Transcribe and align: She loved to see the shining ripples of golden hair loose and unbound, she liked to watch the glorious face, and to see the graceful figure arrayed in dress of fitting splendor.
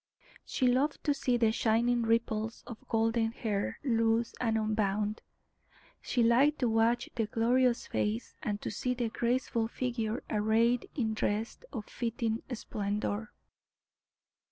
She 0.43 0.65
loved 0.65 1.03
to 1.03 1.13
see 1.13 1.37
the 1.37 1.51
shining 1.51 2.01
ripples 2.01 2.63
of 2.65 2.87
golden 2.87 3.33
hair 3.33 3.77
loose 3.83 4.33
and 4.41 4.57
unbound, 4.57 5.21
she 6.01 6.23
liked 6.23 6.57
to 6.57 6.67
watch 6.69 7.07
the 7.13 7.27
glorious 7.27 7.85
face, 7.85 8.35
and 8.41 8.59
to 8.63 8.71
see 8.71 8.95
the 8.95 9.09
graceful 9.09 9.67
figure 9.67 10.23
arrayed 10.27 10.89
in 10.95 11.13
dress 11.13 11.59
of 11.71 11.85
fitting 11.85 12.41
splendor. 12.51 13.31